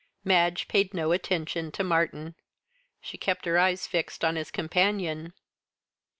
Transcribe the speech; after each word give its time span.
Madge 0.23 0.67
paid 0.67 0.95
no 0.95 1.11
attention 1.11 1.71
to 1.71 1.83
Martyn. 1.83 2.33
She 3.01 3.19
kept 3.19 3.45
her 3.45 3.59
eyes 3.59 3.85
fixed 3.85 4.25
on 4.25 4.35
his 4.35 4.49
companion. 4.49 5.33